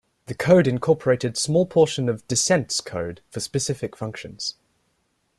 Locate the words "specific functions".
3.39-4.55